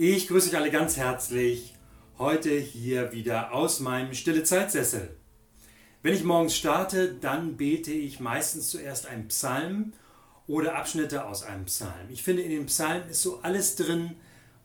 Ich 0.00 0.28
grüße 0.28 0.50
euch 0.50 0.56
alle 0.56 0.70
ganz 0.70 0.96
herzlich. 0.96 1.74
Heute 2.18 2.50
hier 2.56 3.10
wieder 3.10 3.52
aus 3.52 3.80
meinem 3.80 4.14
Stille 4.14 4.44
Zeitsessel. 4.44 5.10
Wenn 6.04 6.14
ich 6.14 6.22
morgens 6.22 6.54
starte, 6.56 7.16
dann 7.20 7.56
bete 7.56 7.90
ich 7.90 8.20
meistens 8.20 8.70
zuerst 8.70 9.06
einen 9.06 9.26
Psalm 9.26 9.92
oder 10.46 10.76
Abschnitte 10.76 11.24
aus 11.24 11.42
einem 11.42 11.64
Psalm. 11.64 12.10
Ich 12.10 12.22
finde, 12.22 12.42
in 12.42 12.50
den 12.50 12.66
Psalmen 12.66 13.08
ist 13.08 13.22
so 13.22 13.40
alles 13.42 13.74
drin, 13.74 14.14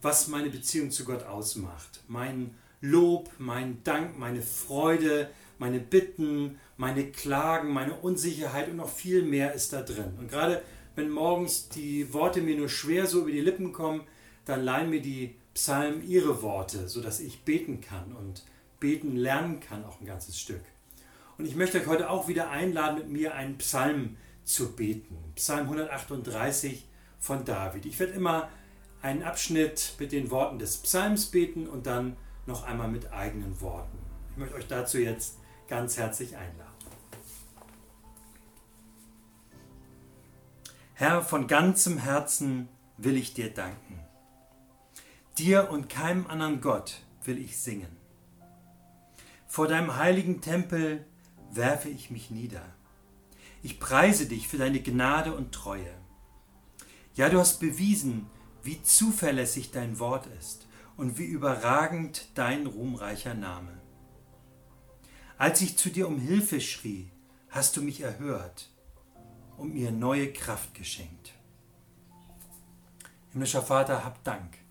was 0.03 0.27
meine 0.27 0.51
Beziehung 0.51 0.91
zu 0.91 1.03
Gott 1.03 1.23
ausmacht. 1.23 2.03
Mein 2.07 2.53
Lob, 2.79 3.31
mein 3.39 3.83
Dank, 3.83 4.19
meine 4.19 4.43
Freude, 4.43 5.31
meine 5.57 5.79
Bitten, 5.79 6.59
meine 6.77 7.11
Klagen, 7.11 7.73
meine 7.73 7.95
Unsicherheit 7.95 8.69
und 8.69 8.75
noch 8.75 8.87
viel 8.95 9.23
mehr 9.23 9.55
ist 9.55 9.73
da 9.73 9.81
drin. 9.81 10.13
Und 10.19 10.29
gerade 10.29 10.61
wenn 10.93 11.09
morgens 11.09 11.69
die 11.69 12.13
Worte 12.13 12.39
mir 12.39 12.55
nur 12.55 12.69
schwer 12.69 13.07
so 13.07 13.21
über 13.21 13.31
die 13.31 13.41
Lippen 13.41 13.73
kommen, 13.73 14.01
dann 14.45 14.63
leihen 14.63 14.89
mir 14.89 15.01
die 15.01 15.35
Psalmen 15.53 16.07
ihre 16.07 16.41
Worte, 16.41 16.87
sodass 16.87 17.19
ich 17.19 17.43
beten 17.43 17.81
kann 17.81 18.13
und 18.13 18.43
beten 18.79 19.15
lernen 19.15 19.59
kann, 19.59 19.85
auch 19.85 20.01
ein 20.01 20.05
ganzes 20.05 20.39
Stück. 20.39 20.63
Und 21.37 21.45
ich 21.45 21.55
möchte 21.55 21.79
euch 21.79 21.87
heute 21.87 22.09
auch 22.09 22.27
wieder 22.27 22.49
einladen, 22.49 22.97
mit 22.97 23.09
mir 23.09 23.35
einen 23.35 23.57
Psalm 23.57 24.17
zu 24.43 24.75
beten. 24.75 25.17
Psalm 25.35 25.61
138 25.61 26.85
von 27.19 27.45
David. 27.45 27.85
Ich 27.85 27.99
werde 27.99 28.13
immer 28.13 28.49
einen 29.01 29.23
Abschnitt 29.23 29.95
mit 29.99 30.11
den 30.11 30.31
Worten 30.31 30.59
des 30.59 30.77
Psalms 30.77 31.27
beten 31.27 31.67
und 31.67 31.87
dann 31.87 32.17
noch 32.45 32.63
einmal 32.63 32.89
mit 32.89 33.11
eigenen 33.13 33.59
Worten. 33.61 33.97
Ich 34.31 34.37
möchte 34.37 34.55
euch 34.55 34.67
dazu 34.67 34.97
jetzt 34.97 35.37
ganz 35.67 35.97
herzlich 35.97 36.35
einladen. 36.35 36.73
Herr, 40.95 41.21
von 41.21 41.47
ganzem 41.47 41.97
Herzen 41.97 42.69
will 42.97 43.17
ich 43.17 43.33
dir 43.33 43.53
danken. 43.53 43.99
Dir 45.39 45.71
und 45.71 45.89
keinem 45.89 46.27
anderen 46.27 46.61
Gott 46.61 47.01
will 47.23 47.39
ich 47.39 47.57
singen. 47.57 47.97
Vor 49.47 49.67
deinem 49.67 49.95
heiligen 49.95 50.41
Tempel 50.41 51.07
werfe 51.51 51.89
ich 51.89 52.11
mich 52.11 52.29
nieder. 52.29 52.63
Ich 53.63 53.79
preise 53.79 54.27
dich 54.27 54.47
für 54.47 54.59
deine 54.59 54.79
Gnade 54.79 55.33
und 55.33 55.51
Treue. 55.51 55.91
Ja, 57.15 57.29
du 57.29 57.39
hast 57.39 57.59
bewiesen, 57.59 58.27
wie 58.61 58.83
zuverlässig 58.83 59.71
dein 59.71 59.97
Wort 59.97 60.27
ist 60.37 60.67
und 60.97 61.17
wie 61.17 61.25
überragend 61.25 62.27
dein 62.35 62.67
ruhmreicher 62.67 63.33
Name. 63.33 63.81
Als 65.39 65.61
ich 65.61 65.77
zu 65.79 65.89
dir 65.89 66.07
um 66.07 66.19
Hilfe 66.19 66.61
schrie, 66.61 67.09
hast 67.49 67.75
du 67.75 67.81
mich 67.81 68.01
erhört 68.01 68.69
und 69.57 69.73
mir 69.73 69.89
neue 69.89 70.31
Kraft 70.31 70.75
geschenkt. 70.75 71.33
Himmlischer 73.31 73.63
Vater, 73.63 74.05
hab 74.05 74.23
Dank 74.23 74.62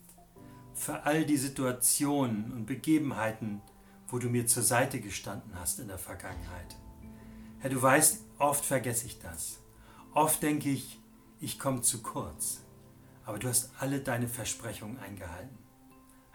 für 0.75 1.05
all 1.05 1.25
die 1.25 1.37
Situationen 1.37 2.53
und 2.53 2.67
Begebenheiten, 2.67 3.61
wo 4.09 4.19
du 4.19 4.29
mir 4.29 4.47
zur 4.47 4.63
Seite 4.63 5.01
gestanden 5.01 5.53
hast 5.59 5.81
in 5.81 5.89
der 5.89 5.99
Vergangenheit. 5.99 6.77
Herr, 7.61 7.71
du 7.71 7.81
weißt, 7.81 8.25
oft 8.39 8.65
vergesse 8.65 9.07
ich 9.07 9.19
das. 9.21 9.61
Oft 10.15 10.43
denke 10.43 10.69
ich, 10.71 11.01
ich 11.41 11.59
komme 11.59 11.83
zu 11.83 12.03
kurz. 12.03 12.63
Aber 13.25 13.39
du 13.39 13.49
hast 13.49 13.71
alle 13.79 14.01
deine 14.01 14.29
Versprechungen 14.29 14.99
eingehalten. 14.99 15.57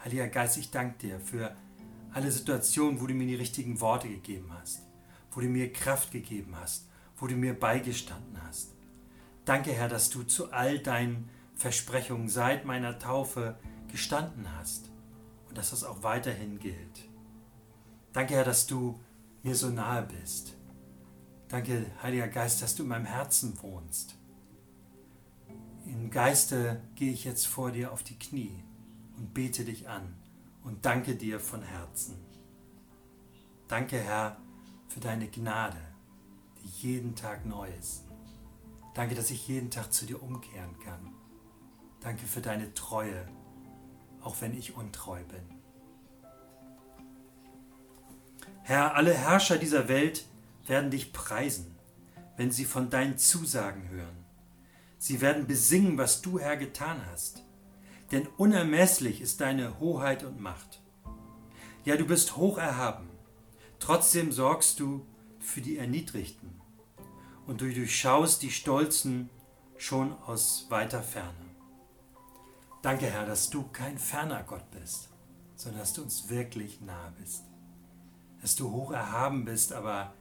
Heiliger 0.04 0.28
Geist, 0.28 0.58
ich 0.58 0.72
danke 0.72 0.98
dir 1.00 1.20
für 1.20 1.56
alle 2.14 2.32
Situationen, 2.32 3.02
wo 3.02 3.08
du 3.08 3.14
mir 3.14 3.28
die 3.28 3.36
richtigen 3.36 3.82
Worte 3.82 4.08
gegeben 4.08 4.52
hast, 4.60 4.82
wo 5.32 5.42
du 5.42 5.48
mir 5.48 5.72
Kraft 5.74 6.12
gegeben 6.12 6.56
hast, 6.56 6.88
wo 7.18 7.28
du 7.28 7.36
mir 7.36 7.54
beigestanden 7.54 8.42
hast. 8.44 8.74
Danke, 9.46 9.72
Herr, 9.72 9.90
dass 9.90 10.10
du 10.10 10.24
zu 10.24 10.52
all 10.52 10.80
deinen 10.80 11.30
Versprechungen 11.56 12.30
seit 12.30 12.66
meiner 12.66 13.00
Taufe 13.00 13.58
gestanden 13.98 14.48
hast 14.56 14.92
und 15.50 15.58
dass 15.58 15.72
das 15.72 15.84
auch 15.84 16.04
weiterhin 16.04 16.60
gilt. 16.60 17.10
Danke, 18.14 18.36
Herr, 18.36 18.44
dass 18.44 18.68
du 18.68 19.00
mir 19.42 19.56
so 19.56 19.70
nahe 19.70 20.04
bist. 20.04 20.56
Danke, 21.48 21.88
Heiliger 22.04 22.28
Geist, 22.28 22.62
dass 22.62 22.76
du 22.76 22.84
in 22.84 22.90
meinem 22.90 23.08
Herzen 23.08 23.60
wohnst. 23.64 24.16
Im 25.88 26.12
Geiste 26.12 26.80
gehe 26.94 27.12
ich 27.12 27.24
jetzt 27.24 27.48
vor 27.48 27.72
dir 27.72 27.92
auf 27.92 28.04
die 28.04 28.20
Knie 28.20 28.64
und 29.18 29.34
bete 29.34 29.66
dich 29.66 29.90
an 29.90 30.16
und 30.64 30.86
danke 30.86 31.16
dir 31.16 31.40
von 31.40 31.64
Herzen. 31.64 32.18
Danke, 33.68 33.98
Herr, 33.98 34.38
für 34.90 35.00
deine 35.00 35.28
Gnade, 35.28 35.82
die 36.62 36.88
jeden 36.88 37.16
Tag 37.16 37.48
neu 37.48 37.68
ist. 37.80 38.04
Danke, 38.94 39.16
dass 39.16 39.32
ich 39.32 39.48
jeden 39.48 39.72
Tag 39.72 39.92
zu 39.92 40.06
dir 40.06 40.22
umkehren 40.22 40.78
kann. 40.86 41.16
Danke 42.00 42.28
für 42.28 42.42
deine 42.42 42.76
Treue, 42.76 43.28
auch 44.28 44.42
wenn 44.42 44.54
ich 44.54 44.76
untreu 44.76 45.24
bin. 45.24 45.58
Herr, 48.64 48.96
alle 48.96 49.14
Herrscher 49.14 49.58
dieser 49.58 49.88
Welt 49.88 50.26
werden 50.66 50.92
dich 50.92 51.14
preisen, 51.14 51.78
wenn 52.36 52.52
sie 52.52 52.66
von 52.66 52.90
deinen 52.90 53.18
Zusagen 53.18 53.88
hören. 53.88 54.26
Sie 54.98 55.22
werden 55.22 55.48
besingen, 55.48 55.98
was 55.98 56.22
du, 56.22 56.40
Herr, 56.40 56.58
getan 56.58 57.02
hast. 57.10 57.46
Denn 58.12 58.28
unermesslich 58.36 59.22
ist 59.22 59.40
deine 59.40 59.80
Hoheit 59.80 60.26
und 60.26 60.42
Macht. 60.42 60.82
Ja, 61.86 61.96
du 61.96 62.06
bist 62.06 62.36
hoch 62.36 62.58
erhaben. 62.58 63.08
Trotzdem 63.80 64.34
sorgst 64.34 64.82
du 64.82 65.06
für 65.40 65.62
die 65.62 65.78
Erniedrigten 65.78 66.60
und 67.46 67.62
du 67.62 67.74
durchschaust 67.74 68.42
die 68.42 68.52
Stolzen 68.52 69.30
schon 69.78 70.12
aus 70.26 70.66
weiter 70.68 71.02
Ferne. 71.02 71.47
Danke, 72.82 73.08
Herr, 73.08 73.26
dass 73.26 73.50
du 73.50 73.64
kein 73.70 73.98
ferner 73.98 74.44
Gott 74.44 74.70
bist, 74.72 75.10
sondern 75.56 75.82
dass 75.82 75.94
du 75.94 76.04
uns 76.04 76.30
wirklich 76.30 76.80
nahe 76.82 77.12
bist. 77.20 77.44
Dass 78.42 78.56
du 78.56 78.72
hoch 78.72 78.92
erhaben 78.92 79.46
bist, 79.46 79.74
aber 79.74 80.14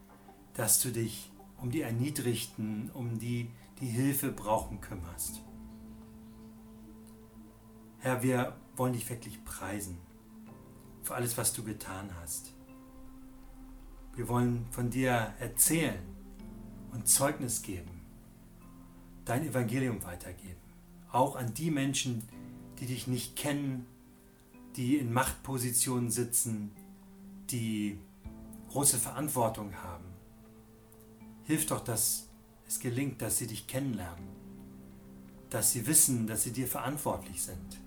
dass 0.55 0.81
du 0.81 0.91
dich 0.91 1.31
um 1.59 1.71
die 1.71 1.83
Erniedrigten, 1.83 2.91
um 2.93 3.19
die, 3.19 3.51
die 3.81 3.87
Hilfe 3.87 4.33
brauchen, 4.33 4.81
kümmerst. 4.81 5.43
Herr, 7.99 8.23
wir 8.23 8.57
wollen 8.75 8.95
dich 8.95 9.09
wirklich 9.11 9.45
preisen 9.45 9.99
für 11.03 11.15
alles, 11.15 11.37
was 11.37 11.53
du 11.53 11.63
getan 11.63 12.11
hast. 12.21 12.55
Wir 14.15 14.29
wollen 14.29 14.67
von 14.71 14.91
dir 14.91 15.35
erzählen 15.39 16.03
und 16.93 17.07
Zeugnis 17.07 17.63
geben, 17.63 18.01
dein 19.27 19.47
Evangelium 19.47 20.03
weitergeben, 20.05 20.61
auch 21.13 21.37
an 21.37 21.53
die 21.53 21.71
Menschen, 21.71 22.27
die 22.79 22.87
dich 22.87 23.07
nicht 23.07 23.37
kennen, 23.37 23.87
die 24.77 24.97
in 24.97 25.13
Machtpositionen 25.13 26.11
sitzen, 26.11 26.71
die 27.51 27.99
große 28.71 28.99
Verantwortung 28.99 29.75
haben. 29.77 30.05
Hilf 31.45 31.67
doch, 31.67 31.83
dass 31.83 32.29
es 32.67 32.81
gelingt, 32.81 33.23
dass 33.23 33.39
sie 33.39 33.47
dich 33.47 33.67
kennenlernen, 33.67 34.29
dass 35.51 35.73
sie 35.73 35.87
wissen, 35.87 36.27
dass 36.27 36.43
sie 36.43 36.53
dir 36.53 36.67
verantwortlich 36.67 37.43
sind, 37.43 37.81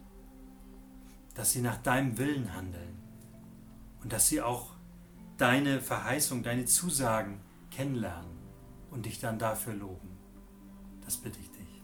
dass 1.36 1.52
sie 1.52 1.62
nach 1.62 1.78
deinem 1.78 2.18
Willen 2.18 2.54
handeln 2.56 2.98
und 4.02 4.14
dass 4.14 4.30
sie 4.30 4.42
auch 4.42 4.72
deine 5.38 5.82
Verheißung, 5.82 6.44
deine 6.44 6.66
Zusagen 6.66 7.40
kennenlernen 7.70 8.38
und 8.92 9.06
dich 9.06 9.20
dann 9.20 9.38
dafür 9.40 9.74
loben. 9.74 10.10
Das 11.06 11.18
bitte 11.18 11.40
ich 11.40 11.52
dich. 11.52 11.79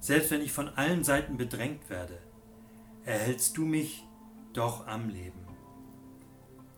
Selbst 0.00 0.30
wenn 0.30 0.42
ich 0.42 0.52
von 0.52 0.68
allen 0.70 1.04
Seiten 1.04 1.36
bedrängt 1.36 1.88
werde, 1.90 2.18
erhältst 3.04 3.56
du 3.56 3.64
mich 3.64 4.04
doch 4.52 4.86
am 4.86 5.08
Leben. 5.08 5.46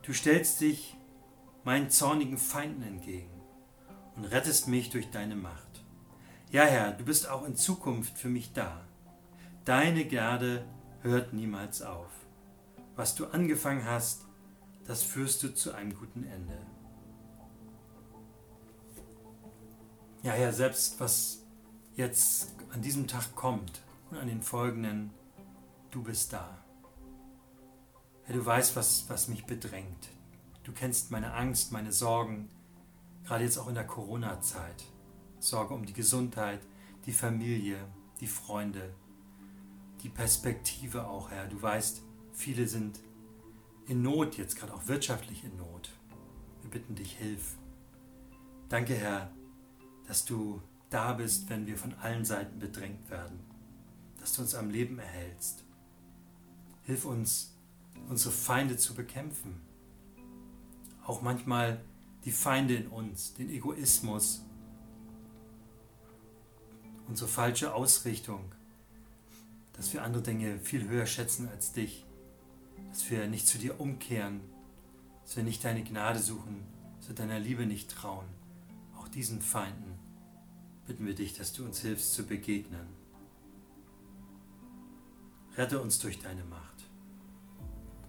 Du 0.03 0.13
stellst 0.13 0.61
dich 0.61 0.97
meinen 1.65 1.91
zornigen 1.91 2.39
Feinden 2.39 2.83
entgegen 2.83 3.43
und 4.17 4.25
rettest 4.25 4.69
mich 4.69 4.91
durch 4.91 5.11
deine 5.11 5.37
Macht. 5.37 5.85
Ja, 6.51 6.65
Herr, 6.65 6.93
du 6.93 7.05
bist 7.05 7.29
auch 7.29 7.45
in 7.45 7.57
Zukunft 7.57 8.17
für 8.17 8.29
mich 8.29 8.53
da. 8.53 8.81
Deine 9.65 10.07
Gnade 10.07 10.65
hört 11.03 11.35
niemals 11.35 11.83
auf. 11.83 12.11
Was 12.97 13.15
du 13.15 13.27
angefangen 13.27 13.85
hast, 13.85 14.27
das 14.87 15.03
führst 15.03 15.43
du 15.43 15.55
zu 15.55 15.73
einem 15.73 15.95
guten 15.95 16.25
Ende. 16.25 16.59
Ja, 20.23 20.33
Herr, 20.33 20.53
selbst 20.53 20.99
was 20.99 21.45
jetzt 21.99 22.55
an 22.73 22.81
diesem 22.81 23.09
Tag 23.09 23.35
kommt 23.35 23.83
und 24.11 24.19
an 24.19 24.29
den 24.29 24.41
folgenden, 24.41 25.11
du 25.91 26.03
bist 26.03 26.33
da. 26.33 26.57
Herr, 28.23 28.37
du 28.37 28.47
weißt, 28.47 28.77
was, 28.77 29.05
was 29.09 29.27
mich 29.27 29.45
bedrängt. 29.45 30.09
Du 30.63 30.73
kennst 30.73 31.11
meine 31.11 31.35
Angst, 31.35 31.73
meine 31.73 31.93
Sorgen, 31.93 32.49
gerade 33.25 33.43
jetzt 33.43 33.59
auch 33.59 33.67
in 33.67 33.75
der 33.75 33.87
Corona-Zeit. 33.87 34.85
Sorge 35.41 35.75
um 35.75 35.85
die 35.85 35.93
Gesundheit, 35.93 36.61
die 37.05 37.13
Familie, 37.13 37.79
die 38.21 38.27
Freunde, 38.29 38.95
die 40.03 40.09
Perspektive 40.09 41.09
auch, 41.09 41.31
Herr. 41.33 41.49
Du 41.49 41.61
weißt, 41.61 42.03
viele 42.33 42.69
sind 42.69 43.01
in 43.87 44.03
Not, 44.03 44.39
jetzt 44.39 44.57
gerade 44.57 44.73
auch 44.73 44.87
wirtschaftlich 44.87 45.43
in 45.43 45.57
Not. 45.57 45.91
Wir 46.63 46.71
bitten 46.71 46.95
dich, 46.95 47.17
hilf. 47.17 47.57
Danke, 48.69 48.95
Herr, 48.95 49.33
dass 50.07 50.25
du 50.25 50.63
da 50.91 51.13
bist, 51.13 51.49
wenn 51.51 51.67
wir 51.67 51.77
von 51.77 51.95
allen 51.95 52.25
Seiten 52.25 52.59
bedrängt 52.59 53.11
werden. 53.11 53.41
Dass 54.19 54.33
du 54.33 54.43
uns 54.43 54.55
am 54.55 54.71
Leben 54.71 54.99
erhältst. 54.99 55.65
Hilf 56.85 57.05
uns, 57.05 57.55
unsere 58.09 58.33
Feinde 58.33 58.77
zu 58.77 58.95
bekämpfen. 58.95 59.61
Auch 61.05 61.23
manchmal 61.23 61.81
die 62.25 62.33
Feinde 62.33 62.75
in 62.75 62.89
uns, 62.89 63.35
den 63.35 63.51
Egoismus, 63.51 64.43
unsere 67.07 67.29
falsche 67.29 67.75
Ausrichtung, 67.75 68.53
dass 69.75 69.93
wir 69.93 70.03
andere 70.03 70.23
Dinge 70.23 70.59
viel 70.59 70.89
höher 70.89 71.07
schätzen 71.07 71.49
als 71.49 71.73
dich, 71.73 72.05
dass 72.91 73.11
wir 73.11 73.27
nicht 73.29 73.47
zu 73.47 73.59
dir 73.59 73.81
umkehren, 73.81 74.41
dass 75.23 75.37
wir 75.37 75.45
nicht 75.45 75.65
deine 75.65 75.85
Gnade 75.85 76.19
suchen, 76.19 76.67
dass 76.99 77.09
wir 77.09 77.15
deiner 77.15 77.39
Liebe 77.39 77.67
nicht 77.67 77.91
trauen. 77.91 78.27
Auch 78.99 79.09
diesen 79.09 79.41
Feinden 79.41 79.98
bitten 80.89 81.07
wir 81.07 81.15
dich, 81.15 81.35
dass 81.35 81.53
du 81.53 81.65
uns 81.65 81.81
hilfst 81.81 82.15
zu 82.15 82.25
begegnen. 82.25 82.89
Rette 85.55 85.81
uns 85.81 85.99
durch 85.99 86.19
deine 86.19 86.45
Macht. 86.45 86.89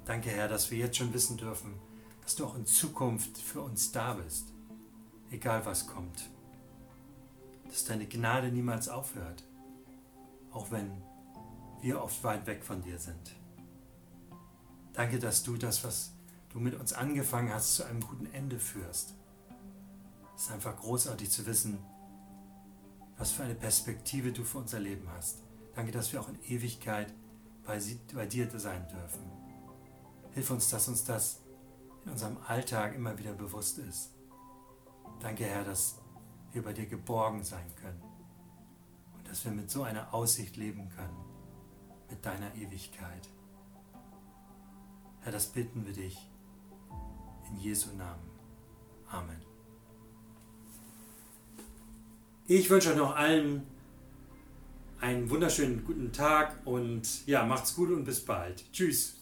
Danke, 0.06 0.30
Herr, 0.30 0.48
dass 0.48 0.72
wir 0.72 0.78
jetzt 0.78 0.96
schon 0.98 1.14
wissen 1.14 1.36
dürfen, 1.36 1.74
dass 2.22 2.36
du 2.36 2.46
auch 2.46 2.56
in 2.56 2.66
Zukunft 2.66 3.38
für 3.38 3.62
uns 3.62 3.92
da 3.92 4.14
bist, 4.14 4.54
egal 5.30 5.66
was 5.66 5.88
kommt. 5.88 6.30
Dass 7.66 7.84
deine 7.84 8.08
Gnade 8.08 8.50
niemals 8.50 8.88
aufhört, 8.88 9.44
auch 10.52 10.72
wenn 10.72 10.90
wir 11.82 12.02
oft 12.02 12.24
weit 12.24 12.48
weg 12.48 12.64
von 12.64 12.82
dir 12.82 12.98
sind. 12.98 13.36
Danke, 14.94 15.20
dass 15.20 15.44
du 15.44 15.58
das, 15.58 15.84
was 15.84 16.14
du 16.54 16.60
mit 16.60 16.80
uns 16.80 16.94
angefangen 16.94 17.54
hast, 17.54 17.76
zu 17.76 17.84
einem 17.84 18.00
guten 18.00 18.26
Ende 18.28 18.58
führst. 18.58 19.16
Es 20.36 20.44
ist 20.44 20.52
einfach 20.52 20.78
großartig 20.78 21.30
zu 21.30 21.46
wissen, 21.46 21.78
was 23.20 23.32
für 23.32 23.44
eine 23.44 23.54
Perspektive 23.54 24.32
du 24.32 24.44
für 24.44 24.60
unser 24.60 24.80
Leben 24.80 25.08
hast. 25.12 25.44
Danke, 25.76 25.92
dass 25.92 26.12
wir 26.12 26.22
auch 26.22 26.30
in 26.30 26.42
Ewigkeit 26.46 27.14
bei, 27.66 27.80
bei 28.16 28.26
dir 28.26 28.50
sein 28.58 28.88
dürfen. 28.88 29.30
Hilf 30.32 30.50
uns, 30.50 30.70
dass 30.70 30.88
uns 30.88 31.04
das 31.04 31.42
in 32.06 32.12
unserem 32.12 32.38
Alltag 32.48 32.96
immer 32.96 33.18
wieder 33.18 33.34
bewusst 33.34 33.78
ist. 33.78 34.12
Danke, 35.20 35.44
Herr, 35.44 35.66
dass 35.66 36.00
wir 36.54 36.64
bei 36.64 36.72
dir 36.72 36.86
geborgen 36.86 37.44
sein 37.44 37.76
können 37.76 38.02
und 39.18 39.28
dass 39.28 39.44
wir 39.44 39.52
mit 39.52 39.70
so 39.70 39.84
einer 39.84 40.14
Aussicht 40.14 40.56
leben 40.56 40.90
können, 40.90 41.26
mit 42.10 42.26
deiner 42.26 42.56
Ewigkeit. 42.56 43.30
Herr, 45.22 45.34
das 45.34 45.48
bitten 45.48 45.86
wir 45.86 45.94
dich 45.94 46.32
in 47.50 47.58
Jesu 47.58 47.94
Namen. 47.96 48.30
Amen. 49.10 49.59
Ich 52.52 52.68
wünsche 52.72 52.90
euch 52.90 52.96
noch 52.96 53.16
allen 53.16 53.62
einen 55.00 55.30
wunderschönen 55.30 55.86
guten 55.86 56.12
Tag 56.12 56.56
und 56.66 57.04
ja, 57.28 57.46
macht's 57.46 57.76
gut 57.76 57.92
und 57.92 58.06
bis 58.06 58.26
bald. 58.26 58.64
Tschüss. 58.74 59.19